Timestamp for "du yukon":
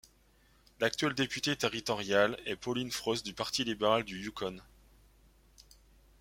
4.03-4.57